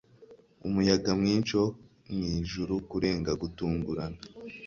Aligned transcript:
umuyaga 0.67 1.11
mwinshi 1.19 1.51
wo 1.59 1.67
mwijuru. 2.13 2.73
kurenga, 2.89 3.31
gutungurana 3.41 4.19